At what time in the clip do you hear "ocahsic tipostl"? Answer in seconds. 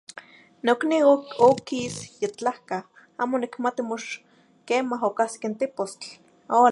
5.07-6.07